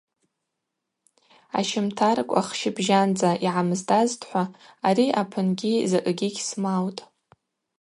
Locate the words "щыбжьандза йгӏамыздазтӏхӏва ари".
2.59-5.05